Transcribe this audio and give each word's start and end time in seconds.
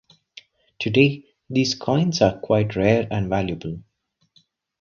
Today 0.79 1.25
these 1.47 1.75
coins 1.75 2.23
are 2.23 2.39
quite 2.39 2.75
rare 2.75 3.07
and 3.11 3.29
valuable. 3.29 3.83